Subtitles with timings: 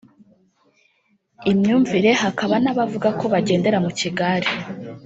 [1.51, 4.49] imyumvire hakaba n’abavuga ko bagendera mu kigare